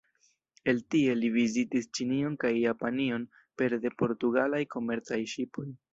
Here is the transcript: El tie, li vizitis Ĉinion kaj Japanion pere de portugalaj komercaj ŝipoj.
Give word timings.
El 0.71 0.79
tie, 0.93 1.13
li 1.17 1.27
vizitis 1.35 1.89
Ĉinion 1.99 2.37
kaj 2.45 2.51
Japanion 2.61 3.27
pere 3.63 3.79
de 3.85 3.95
portugalaj 4.01 4.63
komercaj 4.77 5.21
ŝipoj. 5.37 5.69